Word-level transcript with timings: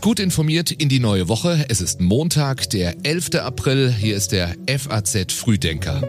Gut 0.00 0.18
informiert 0.18 0.72
in 0.72 0.88
die 0.88 0.98
neue 0.98 1.28
Woche. 1.28 1.64
Es 1.68 1.80
ist 1.80 2.00
Montag, 2.00 2.68
der 2.70 2.96
11. 3.04 3.36
April. 3.36 3.92
Hier 3.92 4.16
ist 4.16 4.32
der 4.32 4.56
FAZ 4.66 5.32
Frühdenker. 5.32 6.02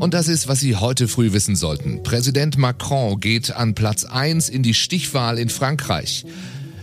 Und 0.00 0.14
das 0.14 0.26
ist, 0.26 0.48
was 0.48 0.58
Sie 0.58 0.74
heute 0.74 1.06
früh 1.06 1.32
wissen 1.32 1.54
sollten. 1.54 2.02
Präsident 2.02 2.58
Macron 2.58 3.20
geht 3.20 3.52
an 3.52 3.74
Platz 3.74 4.04
1 4.04 4.48
in 4.48 4.64
die 4.64 4.74
Stichwahl 4.74 5.38
in 5.38 5.48
Frankreich. 5.48 6.24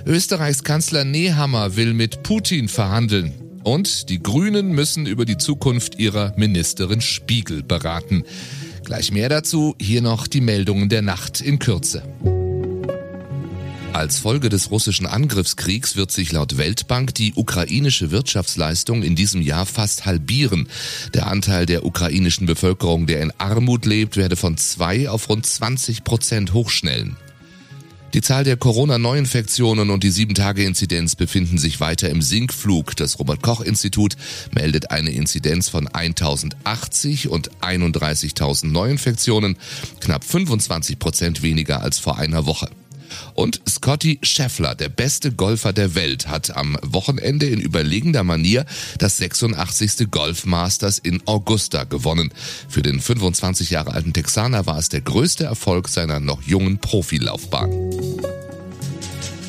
Österreichs 0.06 0.64
Kanzler 0.64 1.04
Nehammer 1.04 1.76
will 1.76 1.94
mit 1.94 2.24
Putin 2.24 2.70
verhandeln. 2.70 3.34
Und 3.64 4.10
die 4.10 4.24
Grünen 4.24 4.72
müssen 4.72 5.06
über 5.06 5.26
die 5.26 5.38
Zukunft 5.38 6.00
ihrer 6.00 6.34
Ministerin 6.38 7.02
Spiegel 7.02 7.62
beraten. 7.62 8.24
Gleich 8.86 9.12
mehr 9.12 9.30
dazu, 9.30 9.76
hier 9.82 10.04
noch 10.04 10.28
die 10.28 10.42
Meldungen 10.42 10.90
der 10.90 11.02
Nacht 11.02 11.42
in 11.42 11.58
Kürze. 11.58 12.04
Als 13.94 14.20
Folge 14.20 14.50
des 14.50 14.70
russischen 14.70 15.08
Angriffskriegs 15.08 15.96
wird 15.96 16.12
sich 16.12 16.32
laut 16.32 16.58
Weltbank 16.60 17.16
die 17.16 17.34
ukrainische 17.34 18.12
Wirtschaftsleistung 18.12 19.02
in 19.02 19.16
diesem 19.16 19.42
Jahr 19.42 19.66
fast 19.66 20.06
halbieren. 20.06 20.68
Der 21.16 21.26
Anteil 21.28 21.66
der 21.66 21.84
ukrainischen 21.84 22.46
Bevölkerung, 22.46 23.08
der 23.08 23.22
in 23.22 23.34
Armut 23.40 23.88
lebt, 23.88 24.18
werde 24.18 24.36
von 24.36 24.56
zwei 24.58 25.10
auf 25.10 25.30
rund 25.30 25.48
20 25.48 26.04
Prozent 26.04 26.54
hochschnellen. 26.54 27.18
Die 28.16 28.22
Zahl 28.22 28.46
der 28.46 28.56
Corona-Neuinfektionen 28.56 29.90
und 29.90 30.02
die 30.02 30.10
7-Tage-Inzidenz 30.10 31.18
befinden 31.18 31.58
sich 31.58 31.82
weiter 31.82 32.10
im 32.10 32.22
Sinkflug. 32.22 32.96
Das 32.96 33.20
Robert-Koch-Institut 33.20 34.16
meldet 34.54 34.90
eine 34.90 35.10
Inzidenz 35.10 35.68
von 35.68 35.90
1080 35.90 37.28
und 37.28 37.52
31.000 37.60 38.68
Neuinfektionen, 38.68 39.58
knapp 40.00 40.24
25 40.24 40.98
Prozent 40.98 41.44
weniger 41.44 41.82
als 41.82 42.00
vor 42.00 42.18
einer 42.18 42.46
Woche. 42.46 42.70
Und 43.34 43.62
Scotty 43.68 44.20
Scheffler, 44.24 44.76
der 44.76 44.90
beste 44.90 45.32
Golfer 45.32 45.74
der 45.74 45.96
Welt, 45.96 46.28
hat 46.28 46.56
am 46.56 46.78
Wochenende 46.82 47.48
in 47.48 47.60
überlegender 47.60 48.24
Manier 48.24 48.66
das 48.98 49.18
86. 49.18 50.12
Golf 50.12 50.46
Masters 50.46 51.00
in 51.00 51.22
Augusta 51.26 51.84
gewonnen. 51.84 52.34
Für 52.68 52.82
den 52.82 53.00
25 53.00 53.70
Jahre 53.70 53.94
alten 53.94 54.14
Texaner 54.14 54.66
war 54.66 54.78
es 54.78 54.90
der 54.90 55.02
größte 55.02 55.46
Erfolg 55.46 55.90
seiner 55.90 56.20
noch 56.20 56.42
jungen 56.42 56.80
Profilaufbahn. 56.80 57.70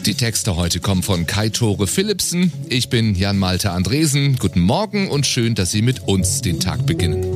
Die 0.07 0.15
Texte 0.15 0.55
heute 0.55 0.79
kommen 0.79 1.03
von 1.03 1.27
Kai 1.27 1.49
Tore 1.49 1.89
Philipsen. 1.89 2.53
Ich 2.69 2.91
bin 2.91 3.17
Jan 3.17 3.39
Malte 3.39 3.73
Andresen. 3.73 4.37
Guten 4.39 4.61
Morgen 4.61 5.09
und 5.09 5.27
schön, 5.27 5.57
dass 5.57 5.73
Sie 5.73 5.83
mit 5.83 6.07
uns 6.07 6.43
den 6.43 6.61
Tag 6.61 6.87
beginnen. 6.87 7.36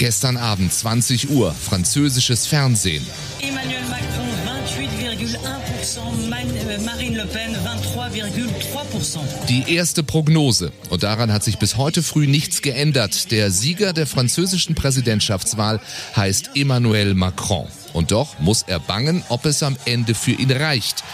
Gestern 0.00 0.38
Abend 0.38 0.72
20 0.72 1.28
Uhr, 1.28 1.52
französisches 1.52 2.46
Fernsehen. 2.46 3.06
Emmanuel 3.38 3.82
Macron 3.90 4.30
28,1%, 4.64 5.98
euh, 5.98 6.78
Marine 6.86 7.18
Le 7.18 7.26
Pen 7.26 7.54
23,3%. 7.54 9.18
Die 9.50 9.74
erste 9.74 10.02
Prognose. 10.02 10.72
Und 10.88 11.02
daran 11.02 11.30
hat 11.30 11.44
sich 11.44 11.58
bis 11.58 11.76
heute 11.76 12.02
früh 12.02 12.26
nichts 12.26 12.62
geändert. 12.62 13.30
Der 13.30 13.50
Sieger 13.50 13.92
der 13.92 14.06
französischen 14.06 14.74
Präsidentschaftswahl 14.74 15.80
heißt 16.16 16.52
Emmanuel 16.54 17.12
Macron. 17.12 17.66
Und 17.92 18.10
doch 18.10 18.38
muss 18.38 18.62
er 18.66 18.80
bangen, 18.80 19.22
ob 19.28 19.44
es 19.44 19.62
am 19.62 19.76
Ende 19.84 20.14
für 20.14 20.32
ihn 20.32 20.50
reicht. 20.50 21.04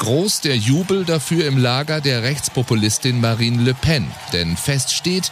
Groß 0.00 0.42
der 0.42 0.56
Jubel 0.56 1.06
dafür 1.06 1.46
im 1.46 1.56
Lager 1.56 2.02
der 2.02 2.22
Rechtspopulistin 2.22 3.22
Marine 3.22 3.62
Le 3.62 3.72
Pen. 3.72 4.06
Denn 4.34 4.56
fest 4.56 4.92
steht, 4.92 5.30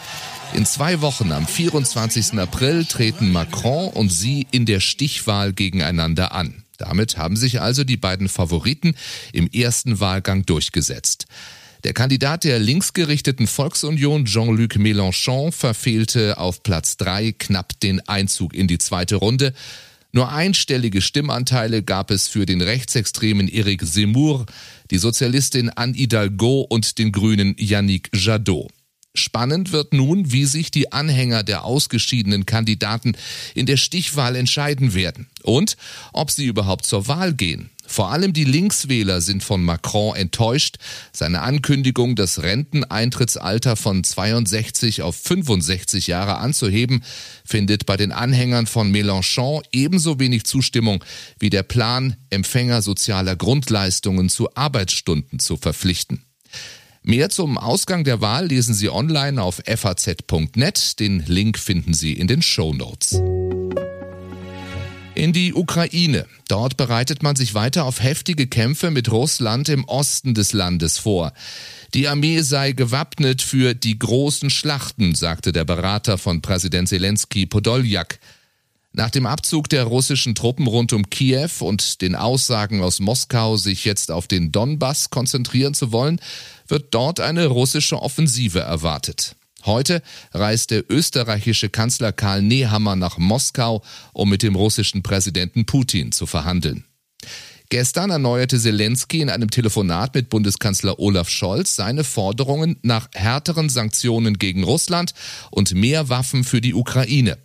in 0.55 0.65
zwei 0.65 1.01
Wochen 1.01 1.31
am 1.31 1.47
24. 1.47 2.39
April 2.39 2.85
treten 2.85 3.31
Macron 3.31 3.89
und 3.89 4.11
sie 4.11 4.45
in 4.51 4.65
der 4.65 4.79
Stichwahl 4.79 5.53
gegeneinander 5.53 6.31
an. 6.31 6.63
Damit 6.77 7.17
haben 7.17 7.35
sich 7.35 7.61
also 7.61 7.83
die 7.83 7.97
beiden 7.97 8.29
Favoriten 8.29 8.95
im 9.31 9.47
ersten 9.47 9.99
Wahlgang 9.99 10.45
durchgesetzt. 10.45 11.25
Der 11.83 11.93
Kandidat 11.93 12.43
der 12.43 12.59
linksgerichteten 12.59 13.47
Volksunion, 13.47 14.25
Jean-Luc 14.25 14.75
Mélenchon, 14.75 15.51
verfehlte 15.51 16.37
auf 16.37 16.61
Platz 16.63 16.97
drei 16.97 17.31
knapp 17.31 17.79
den 17.79 18.07
Einzug 18.07 18.53
in 18.53 18.67
die 18.67 18.77
zweite 18.77 19.15
Runde. 19.15 19.53
Nur 20.11 20.31
einstellige 20.31 21.01
Stimmanteile 21.01 21.83
gab 21.83 22.11
es 22.11 22.27
für 22.27 22.45
den 22.45 22.61
rechtsextremen 22.61 23.47
Eric 23.47 23.85
Zemmour, 23.85 24.45
die 24.91 24.99
Sozialistin 24.99 25.69
Anne 25.69 25.93
Hidalgo 25.93 26.61
und 26.61 26.99
den 26.99 27.11
Grünen 27.11 27.55
Yannick 27.57 28.09
Jadot. 28.13 28.71
Spannend 29.15 29.71
wird 29.71 29.93
nun, 29.93 30.31
wie 30.31 30.45
sich 30.45 30.71
die 30.71 30.91
Anhänger 30.91 31.43
der 31.43 31.65
ausgeschiedenen 31.65 32.47
Kandidaten 32.47 33.15
in 33.53 33.67
der 33.67 33.77
Stichwahl 33.77 34.35
entscheiden 34.35 34.95
werden 34.95 35.27
und 35.43 35.77
ob 36.13 36.31
sie 36.31 36.45
überhaupt 36.45 36.87
zur 36.87 37.07
Wahl 37.07 37.33
gehen. 37.35 37.69
Vor 37.85 38.11
allem 38.11 38.33
die 38.33 38.43
Linkswähler 38.43 39.21
sind 39.21 39.43
von 39.43 39.63
Macron 39.63 40.15
enttäuscht. 40.15 40.77
Seine 41.11 41.41
Ankündigung, 41.41 42.15
das 42.15 42.41
Renteneintrittsalter 42.41 43.75
von 43.75 44.03
62 44.03 45.03
auf 45.03 45.15
65 45.15 46.07
Jahre 46.07 46.37
anzuheben, 46.37 47.03
findet 47.45 47.85
bei 47.85 47.97
den 47.97 48.11
Anhängern 48.11 48.65
von 48.65 48.91
Mélenchon 48.91 49.61
ebenso 49.71 50.19
wenig 50.19 50.45
Zustimmung 50.45 51.03
wie 51.37 51.51
der 51.51 51.63
Plan, 51.63 52.15
Empfänger 52.31 52.81
sozialer 52.81 53.35
Grundleistungen 53.35 54.29
zu 54.29 54.55
Arbeitsstunden 54.55 55.37
zu 55.37 55.57
verpflichten. 55.57 56.23
Mehr 57.05 57.29
zum 57.29 57.57
Ausgang 57.57 58.05
der 58.05 58.21
Wahl 58.21 58.47
lesen 58.47 58.73
Sie 58.73 58.89
online 58.89 59.43
auf 59.43 59.61
faz.net. 59.65 60.99
Den 61.01 61.21
Link 61.27 61.59
finden 61.59 61.93
Sie 61.93 62.13
in 62.13 62.27
den 62.27 62.41
Show 62.41 62.73
Notes. 62.73 63.21
In 65.13 65.33
die 65.33 65.53
Ukraine. 65.53 66.25
Dort 66.47 66.77
bereitet 66.77 67.21
man 67.21 67.35
sich 67.35 67.55
weiter 67.55 67.83
auf 67.83 68.01
heftige 68.01 68.47
Kämpfe 68.47 68.89
mit 68.89 69.11
Russland 69.11 69.67
im 69.67 69.83
Osten 69.83 70.33
des 70.33 70.53
Landes 70.53 70.97
vor. 70.97 71.33
Die 71.93 72.07
Armee 72.07 72.39
sei 72.39 72.71
gewappnet 72.71 73.41
für 73.41 73.73
die 73.73 73.99
großen 73.99 74.49
Schlachten, 74.49 75.13
sagte 75.13 75.51
der 75.51 75.65
Berater 75.65 76.17
von 76.17 76.41
Präsident 76.41 76.87
Zelensky 76.87 77.45
Podoljak. 77.45 78.17
Nach 78.95 79.09
dem 79.09 79.25
Abzug 79.25 79.69
der 79.69 79.85
russischen 79.85 80.35
Truppen 80.35 80.67
rund 80.67 80.93
um 80.93 81.09
Kiew 81.09 81.49
und 81.61 82.01
den 82.01 82.15
Aussagen 82.15 82.81
aus 82.83 82.99
Moskau, 82.99 83.57
sich 83.57 83.85
jetzt 83.85 84.11
auf 84.11 84.27
den 84.27 84.51
Donbass 84.51 85.09
konzentrieren 85.09 85.73
zu 85.73 85.91
wollen, 85.91 86.21
wird 86.73 86.91
dort 86.95 87.19
eine 87.19 87.45
russische 87.45 88.01
Offensive 88.01 88.59
erwartet. 88.59 89.35
Heute 89.63 90.01
reist 90.31 90.71
der 90.71 90.89
österreichische 90.89 91.69
Kanzler 91.69 92.11
Karl 92.11 92.41
Nehammer 92.41 92.95
nach 92.95 93.19
Moskau, 93.19 93.83
um 94.11 94.27
mit 94.27 94.41
dem 94.41 94.55
russischen 94.55 95.03
Präsidenten 95.03 95.67
Putin 95.67 96.11
zu 96.11 96.25
verhandeln. 96.25 96.83
Gestern 97.69 98.09
erneuerte 98.09 98.59
Zelensky 98.59 99.21
in 99.21 99.29
einem 99.29 99.51
Telefonat 99.51 100.15
mit 100.15 100.29
Bundeskanzler 100.29 100.97
Olaf 100.97 101.29
Scholz 101.29 101.75
seine 101.75 102.03
Forderungen 102.03 102.77
nach 102.81 103.07
härteren 103.13 103.69
Sanktionen 103.69 104.39
gegen 104.39 104.63
Russland 104.63 105.13
und 105.51 105.75
mehr 105.75 106.09
Waffen 106.09 106.43
für 106.43 106.59
die 106.59 106.73
Ukraine. 106.73 107.37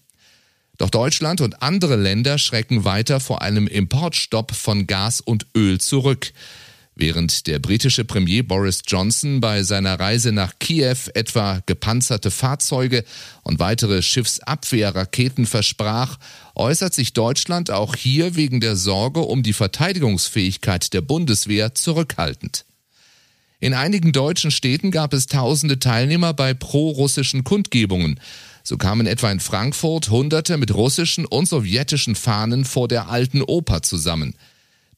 Doch 0.79 0.89
Deutschland 0.89 1.43
und 1.43 1.63
andere 1.63 1.97
Länder 1.97 2.39
schrecken 2.39 2.87
weiter 2.87 3.21
vor 3.21 3.43
einem 3.43 3.67
Importstopp 3.67 4.55
von 4.55 4.87
Gas 4.87 5.21
und 5.21 5.49
Öl 5.55 5.79
zurück. 5.83 6.33
Während 7.01 7.47
der 7.47 7.61
britische 7.61 8.05
Premier 8.05 8.43
Boris 8.43 8.83
Johnson 8.85 9.41
bei 9.41 9.63
seiner 9.63 10.01
Reise 10.01 10.33
nach 10.33 10.55
Kiew 10.59 10.97
etwa 11.15 11.63
gepanzerte 11.65 12.33
Fahrzeuge 12.33 13.05
und 13.45 13.61
weitere 13.61 14.03
Schiffsabwehrraketen 14.03 15.47
versprach, 15.47 16.19
äußert 16.57 16.93
sich 16.93 17.13
Deutschland 17.13 17.71
auch 17.71 17.95
hier 17.95 18.35
wegen 18.35 18.59
der 18.59 18.75
Sorge 18.75 19.21
um 19.21 19.45
die 19.45 19.53
Verteidigungsfähigkeit 19.53 20.93
der 20.93 21.03
Bundeswehr 21.03 21.73
zurückhaltend. 21.73 22.65
In 23.61 23.75
einigen 23.75 24.11
deutschen 24.11 24.51
Städten 24.51 24.91
gab 24.91 25.13
es 25.13 25.29
tausende 25.29 25.79
Teilnehmer 25.79 26.35
bei 26.35 26.53
pro-russischen 26.53 27.45
Kundgebungen. 27.45 28.19
So 28.65 28.77
kamen 28.77 29.07
etwa 29.07 29.31
in 29.31 29.39
Frankfurt 29.39 30.11
Hunderte 30.11 30.57
mit 30.57 30.75
russischen 30.75 31.27
und 31.27 31.49
sowjetischen 31.49 32.17
Fahnen 32.17 32.65
vor 32.65 32.89
der 32.89 33.09
alten 33.09 33.43
Oper 33.43 33.83
zusammen. 33.83 34.35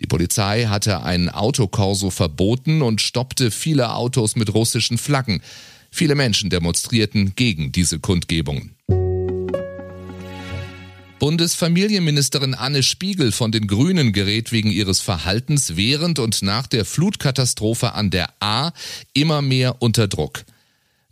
Die 0.00 0.06
Polizei 0.06 0.64
hatte 0.64 1.02
ein 1.02 1.28
Autokorso 1.28 2.10
verboten 2.10 2.82
und 2.82 3.02
stoppte 3.02 3.50
viele 3.50 3.94
Autos 3.94 4.34
mit 4.34 4.52
russischen 4.54 4.98
Flaggen. 4.98 5.42
Viele 5.90 6.14
Menschen 6.14 6.50
demonstrierten 6.50 7.34
gegen 7.36 7.70
diese 7.70 8.00
Kundgebungen. 8.00 8.74
Bundesfamilienministerin 11.18 12.54
Anne 12.54 12.82
Spiegel 12.82 13.30
von 13.30 13.52
den 13.52 13.66
Grünen 13.66 14.14
gerät 14.14 14.52
wegen 14.52 14.70
ihres 14.70 15.00
Verhaltens 15.00 15.76
während 15.76 16.18
und 16.18 16.40
nach 16.40 16.66
der 16.66 16.86
Flutkatastrophe 16.86 17.92
an 17.92 18.08
der 18.08 18.30
A 18.40 18.72
immer 19.12 19.42
mehr 19.42 19.82
unter 19.82 20.08
Druck. 20.08 20.44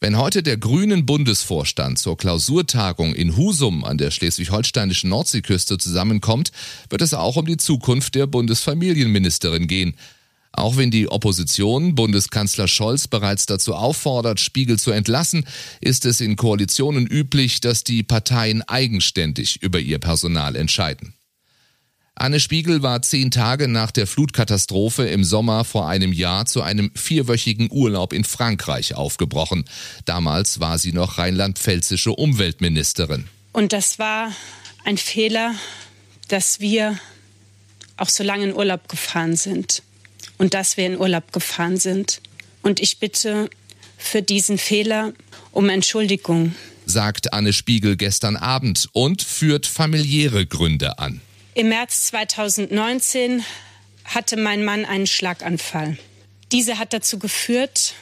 Wenn 0.00 0.16
heute 0.16 0.44
der 0.44 0.56
Grünen 0.56 1.06
Bundesvorstand 1.06 1.98
zur 1.98 2.16
Klausurtagung 2.16 3.16
in 3.16 3.36
Husum 3.36 3.82
an 3.82 3.98
der 3.98 4.12
schleswig-holsteinischen 4.12 5.10
Nordseeküste 5.10 5.76
zusammenkommt, 5.76 6.52
wird 6.88 7.02
es 7.02 7.14
auch 7.14 7.34
um 7.34 7.46
die 7.46 7.56
Zukunft 7.56 8.14
der 8.14 8.28
Bundesfamilienministerin 8.28 9.66
gehen. 9.66 9.96
Auch 10.52 10.76
wenn 10.76 10.92
die 10.92 11.08
Opposition 11.08 11.96
Bundeskanzler 11.96 12.68
Scholz 12.68 13.08
bereits 13.08 13.46
dazu 13.46 13.74
auffordert, 13.74 14.38
Spiegel 14.38 14.78
zu 14.78 14.92
entlassen, 14.92 15.44
ist 15.80 16.06
es 16.06 16.20
in 16.20 16.36
Koalitionen 16.36 17.06
üblich, 17.06 17.60
dass 17.60 17.82
die 17.82 18.04
Parteien 18.04 18.62
eigenständig 18.62 19.62
über 19.62 19.80
ihr 19.80 19.98
Personal 19.98 20.54
entscheiden. 20.54 21.17
Anne 22.20 22.40
Spiegel 22.40 22.82
war 22.82 23.00
zehn 23.00 23.30
Tage 23.30 23.68
nach 23.68 23.92
der 23.92 24.08
Flutkatastrophe 24.08 25.06
im 25.06 25.22
Sommer 25.22 25.64
vor 25.64 25.88
einem 25.88 26.12
Jahr 26.12 26.46
zu 26.46 26.62
einem 26.62 26.90
vierwöchigen 26.96 27.68
Urlaub 27.70 28.12
in 28.12 28.24
Frankreich 28.24 28.96
aufgebrochen. 28.96 29.64
Damals 30.04 30.58
war 30.58 30.78
sie 30.78 30.92
noch 30.92 31.18
rheinland-pfälzische 31.18 32.10
Umweltministerin. 32.10 33.28
Und 33.52 33.72
das 33.72 34.00
war 34.00 34.32
ein 34.84 34.98
Fehler, 34.98 35.54
dass 36.26 36.58
wir 36.58 36.98
auch 37.96 38.08
so 38.08 38.24
lange 38.24 38.46
in 38.46 38.54
Urlaub 38.54 38.88
gefahren 38.88 39.36
sind 39.36 39.84
und 40.38 40.54
dass 40.54 40.76
wir 40.76 40.86
in 40.86 40.98
Urlaub 40.98 41.32
gefahren 41.32 41.76
sind. 41.76 42.20
Und 42.62 42.80
ich 42.80 42.98
bitte 42.98 43.48
für 43.96 44.22
diesen 44.22 44.58
Fehler 44.58 45.12
um 45.52 45.68
Entschuldigung. 45.68 46.56
Sagt 46.84 47.32
Anne 47.32 47.52
Spiegel 47.52 47.96
gestern 47.96 48.34
Abend 48.34 48.88
und 48.92 49.22
führt 49.22 49.66
familiäre 49.66 50.46
Gründe 50.46 50.98
an. 50.98 51.20
Im 51.58 51.70
März 51.70 52.05
2019 52.05 53.44
hatte 54.05 54.37
mein 54.37 54.64
Mann 54.64 54.84
einen 54.84 55.08
Schlaganfall. 55.08 55.99
Diese 56.52 56.78
hat 56.78 56.93
dazu 56.93 57.19
geführt, 57.19 57.94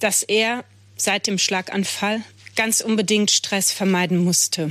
dass 0.00 0.22
er 0.22 0.66
seit 0.94 1.26
dem 1.26 1.38
Schlaganfall 1.38 2.20
ganz 2.56 2.82
unbedingt 2.82 3.30
Stress 3.30 3.72
vermeiden 3.72 4.18
musste. 4.18 4.70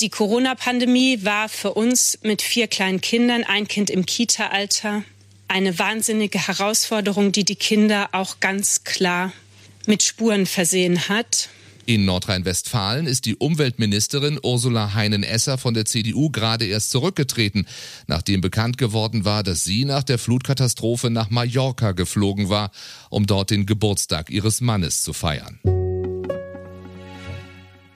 Die 0.00 0.10
Corona-Pandemie 0.10 1.24
war 1.24 1.48
für 1.48 1.72
uns 1.72 2.18
mit 2.20 2.42
vier 2.42 2.66
kleinen 2.66 3.00
Kindern, 3.00 3.44
ein 3.44 3.66
Kind 3.66 3.88
im 3.88 4.04
Kita-Alter, 4.04 5.02
eine 5.48 5.78
wahnsinnige 5.78 6.46
Herausforderung, 6.46 7.32
die 7.32 7.44
die 7.44 7.56
Kinder 7.56 8.10
auch 8.12 8.40
ganz 8.40 8.84
klar 8.84 9.32
mit 9.86 10.02
Spuren 10.02 10.44
versehen 10.44 11.08
hat. 11.08 11.48
In 11.86 12.06
Nordrhein-Westfalen 12.06 13.06
ist 13.06 13.26
die 13.26 13.36
Umweltministerin 13.36 14.40
Ursula 14.42 14.94
Heinen-Esser 14.94 15.58
von 15.58 15.74
der 15.74 15.84
CDU 15.84 16.30
gerade 16.30 16.64
erst 16.64 16.90
zurückgetreten, 16.90 17.66
nachdem 18.06 18.40
bekannt 18.40 18.78
geworden 18.78 19.24
war, 19.26 19.42
dass 19.42 19.64
sie 19.64 19.84
nach 19.84 20.02
der 20.02 20.18
Flutkatastrophe 20.18 21.10
nach 21.10 21.28
Mallorca 21.28 21.92
geflogen 21.92 22.48
war, 22.48 22.70
um 23.10 23.26
dort 23.26 23.50
den 23.50 23.66
Geburtstag 23.66 24.30
ihres 24.30 24.62
Mannes 24.62 25.02
zu 25.02 25.12
feiern. 25.12 25.60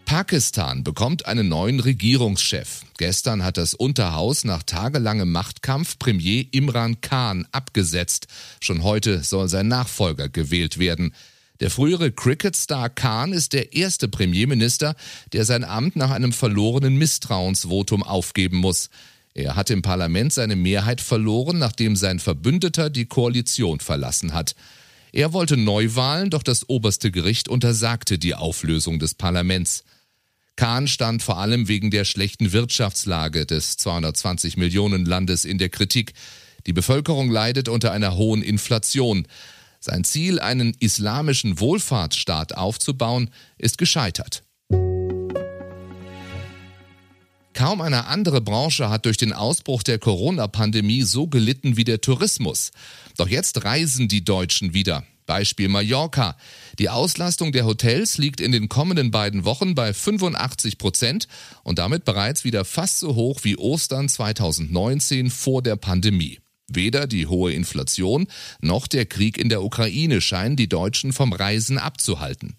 Pakistan 0.05 0.85
bekommt 0.85 1.27
einen 1.27 1.49
neuen 1.49 1.81
Regierungschef. 1.81 2.83
Gestern 2.97 3.45
hat 3.45 3.57
das 3.57 3.75
Unterhaus 3.75 4.45
nach 4.45 4.63
tagelangem 4.63 5.31
Machtkampf 5.31 5.99
Premier 5.99 6.47
Imran 6.51 7.01
Khan 7.01 7.47
abgesetzt. 7.53 8.27
Schon 8.61 8.83
heute 8.83 9.23
soll 9.23 9.49
sein 9.49 9.69
Nachfolger 9.69 10.29
gewählt 10.29 10.79
werden. 10.79 11.13
Der 11.61 11.71
frühere 11.71 12.13
Cricket-Star 12.13 12.89
Khan 12.89 13.33
ist 13.33 13.53
der 13.53 13.73
erste 13.73 14.09
Premierminister, 14.09 14.95
der 15.33 15.45
sein 15.45 15.65
Amt 15.65 15.97
nach 15.97 16.11
einem 16.11 16.33
verlorenen 16.33 16.97
Misstrauensvotum 16.97 18.05
aufgeben 18.05 18.59
muss. 18.59 18.91
Er 19.35 19.57
hat 19.57 19.71
im 19.71 19.83
Parlament 19.83 20.33
seine 20.33 20.57
Mehrheit 20.57 21.01
verloren, 21.01 21.59
nachdem 21.59 21.97
sein 21.97 22.21
Verbündeter 22.21 22.91
die 22.91 23.07
Koalition 23.07 23.81
verlassen 23.81 24.35
hat. 24.35 24.55
Er 25.13 25.33
wollte 25.33 25.57
Neuwahlen, 25.57 26.31
doch 26.31 26.43
das 26.43 26.69
oberste 26.69 27.11
Gericht 27.11 27.49
untersagte 27.49 28.19
die 28.19 28.35
Auflösung 28.35 28.99
des 28.99 29.15
Parlaments. 29.15 29.85
Kahn 30.57 30.89
stand 30.89 31.23
vor 31.23 31.39
allem 31.39 31.69
wegen 31.69 31.91
der 31.91 32.05
schlechten 32.05 32.53
Wirtschaftslage 32.53 33.47
des 33.47 33.77
220 33.77 34.57
Millionen 34.57 35.05
Landes 35.05 35.45
in 35.45 35.59
der 35.59 35.69
Kritik. 35.69 36.15
Die 36.67 36.73
Bevölkerung 36.73 37.31
leidet 37.31 37.69
unter 37.69 37.93
einer 37.93 38.17
hohen 38.17 38.43
Inflation. 38.43 39.27
Sein 39.81 40.05
Ziel, 40.05 40.41
einen 40.41 40.75
islamischen 40.81 41.61
Wohlfahrtsstaat 41.61 42.57
aufzubauen, 42.57 43.31
ist 43.59 43.79
gescheitert. 43.79 44.43
Kaum 47.55 47.81
eine 47.81 48.07
andere 48.07 48.41
Branche 48.41 48.89
hat 48.89 49.05
durch 49.05 49.17
den 49.17 49.33
Ausbruch 49.33 49.83
der 49.83 49.99
Corona-Pandemie 49.99 51.03
so 51.03 51.27
gelitten 51.27 51.77
wie 51.77 51.83
der 51.83 52.01
Tourismus. 52.01 52.71
Doch 53.17 53.29
jetzt 53.29 53.65
reisen 53.65 54.07
die 54.07 54.25
Deutschen 54.25 54.75
wieder. 54.75 55.05
Beispiel 55.27 55.69
Mallorca. 55.69 56.37
Die 56.79 56.89
Auslastung 56.89 57.53
der 57.53 57.67
Hotels 57.67 58.17
liegt 58.17 58.41
in 58.41 58.53
den 58.53 58.69
kommenden 58.69 59.11
beiden 59.11 59.45
Wochen 59.45 59.75
bei 59.75 59.93
85 59.93 60.79
Prozent 60.79 61.29
und 61.65 61.79
damit 61.79 62.05
bereits 62.05 62.45
wieder 62.45 62.65
fast 62.65 63.01
so 63.01 63.15
hoch 63.15 63.41
wie 63.43 63.57
Ostern 63.57 64.09
2019 64.09 65.31
vor 65.31 65.61
der 65.61 65.77
Pandemie. 65.77 66.39
Weder 66.69 67.07
die 67.07 67.27
hohe 67.27 67.53
Inflation 67.53 68.27
noch 68.61 68.87
der 68.87 69.07
Krieg 69.07 69.39
in 69.39 69.49
der 69.49 69.63
Ukraine 69.63 70.21
scheinen 70.21 70.57
die 70.57 70.69
Deutschen 70.69 71.13
vom 71.13 71.33
Reisen 71.33 71.79
abzuhalten. 71.79 72.57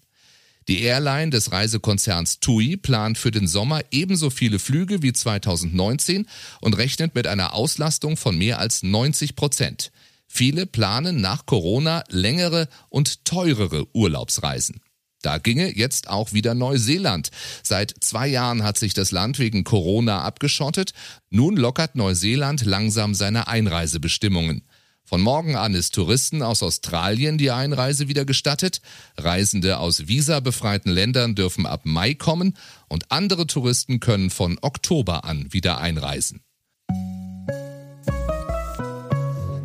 Die 0.68 0.82
Airline 0.82 1.30
des 1.30 1.52
Reisekonzerns 1.52 2.40
TUI 2.40 2.76
plant 2.76 3.18
für 3.18 3.30
den 3.30 3.46
Sommer 3.46 3.80
ebenso 3.90 4.30
viele 4.30 4.58
Flüge 4.58 5.02
wie 5.02 5.12
2019 5.12 6.26
und 6.60 6.76
rechnet 6.76 7.14
mit 7.14 7.26
einer 7.26 7.54
Auslastung 7.54 8.16
von 8.16 8.36
mehr 8.36 8.58
als 8.58 8.82
90 8.82 9.36
Prozent. 9.36 9.90
Viele 10.28 10.66
planen 10.66 11.20
nach 11.20 11.46
Corona 11.46 12.04
längere 12.08 12.68
und 12.88 13.24
teurere 13.24 13.86
Urlaubsreisen. 13.94 14.80
Da 15.22 15.38
ginge 15.38 15.76
jetzt 15.76 16.08
auch 16.08 16.32
wieder 16.32 16.54
Neuseeland. 16.54 17.30
Seit 17.62 17.94
zwei 18.00 18.26
Jahren 18.28 18.62
hat 18.62 18.78
sich 18.78 18.94
das 18.94 19.10
Land 19.10 19.38
wegen 19.38 19.64
Corona 19.64 20.22
abgeschottet. 20.22 20.92
Nun 21.28 21.56
lockert 21.56 21.94
Neuseeland 21.94 22.64
langsam 22.64 23.14
seine 23.14 23.48
Einreisebestimmungen. 23.48 24.62
Von 25.04 25.22
morgen 25.22 25.56
an 25.56 25.74
ist 25.74 25.94
Touristen 25.94 26.40
aus 26.40 26.62
Australien 26.62 27.36
die 27.36 27.50
Einreise 27.50 28.06
wieder 28.06 28.24
gestattet. 28.24 28.80
Reisende 29.16 29.78
aus 29.78 30.06
visabefreiten 30.06 30.92
Ländern 30.92 31.34
dürfen 31.34 31.66
ab 31.66 31.80
Mai 31.84 32.14
kommen 32.14 32.56
und 32.86 33.10
andere 33.10 33.48
Touristen 33.48 33.98
können 33.98 34.30
von 34.30 34.58
Oktober 34.62 35.24
an 35.24 35.52
wieder 35.52 35.80
einreisen. 35.80 36.42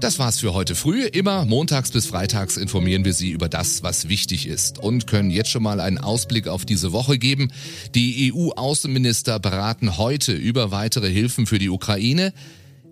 Das 0.05 0.19
war's 0.19 0.39
für 0.39 0.53
heute 0.53 0.75
früh. 0.75 1.03
Immer 1.03 1.45
montags 1.45 1.89
bis 1.89 2.05
freitags 2.05 2.57
informieren 2.57 3.05
wir 3.05 3.13
Sie 3.15 3.31
über 3.31 3.49
das, 3.49 3.81
was 3.81 4.07
wichtig 4.07 4.45
ist 4.45 4.77
und 4.77 5.07
können 5.07 5.31
jetzt 5.31 5.49
schon 5.49 5.63
mal 5.63 5.79
einen 5.79 5.97
Ausblick 5.97 6.47
auf 6.47 6.63
diese 6.63 6.91
Woche 6.91 7.17
geben. 7.17 7.51
Die 7.95 8.31
EU-Außenminister 8.31 9.39
beraten 9.39 9.97
heute 9.97 10.33
über 10.33 10.69
weitere 10.69 11.09
Hilfen 11.09 11.47
für 11.47 11.57
die 11.57 11.71
Ukraine. 11.71 12.33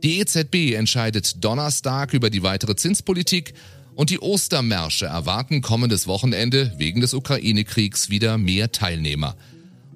Die 0.02 0.22
EZB 0.22 0.74
entscheidet 0.74 1.44
Donnerstag 1.46 2.16
über 2.16 2.32
die 2.32 2.42
weitere 2.42 2.76
Zinspolitik 2.76 3.54
und 3.94 4.10
die 4.10 4.20
Ostermärsche 4.20 5.06
erwarten 5.06 5.62
kommendes 5.62 6.08
Wochenende 6.08 6.74
wegen 6.80 7.00
des 7.00 7.14
Ukraine-Kriegs 7.14 8.10
wieder 8.10 8.40
mehr 8.40 8.72
Teilnehmer. 8.72 9.36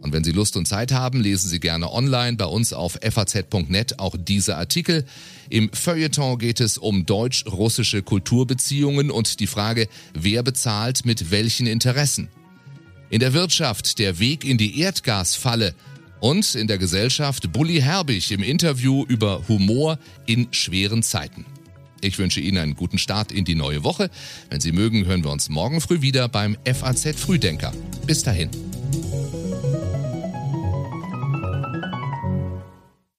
Und 0.01 0.13
wenn 0.13 0.23
Sie 0.23 0.31
Lust 0.31 0.57
und 0.57 0.67
Zeit 0.67 0.91
haben, 0.91 1.21
lesen 1.21 1.49
Sie 1.49 1.59
gerne 1.59 1.91
online 1.91 2.37
bei 2.37 2.45
uns 2.45 2.73
auf 2.73 2.99
faz.net 3.01 3.99
auch 3.99 4.15
diese 4.17 4.57
Artikel. 4.57 5.05
Im 5.49 5.71
Feuilleton 5.73 6.37
geht 6.37 6.59
es 6.59 6.77
um 6.77 7.05
deutsch-russische 7.05 8.03
Kulturbeziehungen 8.03 9.11
und 9.11 9.39
die 9.39 9.47
Frage, 9.47 9.87
wer 10.13 10.43
bezahlt 10.43 11.05
mit 11.05 11.31
welchen 11.31 11.67
Interessen. 11.67 12.29
In 13.09 13.19
der 13.19 13.33
Wirtschaft 13.33 13.99
der 13.99 14.19
Weg 14.19 14.43
in 14.43 14.57
die 14.57 14.79
Erdgasfalle 14.79 15.73
und 16.19 16.55
in 16.55 16.67
der 16.67 16.77
Gesellschaft 16.77 17.51
Bully 17.51 17.79
Herbig 17.81 18.31
im 18.31 18.43
Interview 18.43 19.05
über 19.07 19.47
Humor 19.47 19.97
in 20.25 20.47
schweren 20.51 21.03
Zeiten. 21.03 21.45
Ich 22.01 22.19
wünsche 22.19 22.39
Ihnen 22.39 22.57
einen 22.59 22.75
guten 22.75 22.97
Start 22.97 23.31
in 23.31 23.45
die 23.45 23.55
neue 23.55 23.83
Woche. 23.83 24.09
Wenn 24.49 24.61
Sie 24.61 24.71
mögen, 24.71 25.05
hören 25.05 25.23
wir 25.23 25.31
uns 25.31 25.49
morgen 25.49 25.81
früh 25.81 26.01
wieder 26.01 26.27
beim 26.27 26.57
FAZ 26.65 27.19
Frühdenker. 27.19 27.73
Bis 28.05 28.23
dahin. 28.23 28.49